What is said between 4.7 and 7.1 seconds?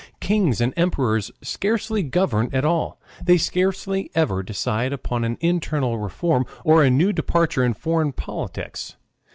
upon an internal reform or a